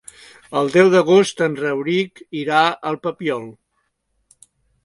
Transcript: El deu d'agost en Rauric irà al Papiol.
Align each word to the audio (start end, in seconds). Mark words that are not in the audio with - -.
El 0.61 0.71
deu 0.75 0.89
d'agost 0.93 1.43
en 1.47 1.57
Rauric 1.59 2.23
irà 2.41 2.65
al 2.93 3.01
Papiol. 3.07 3.47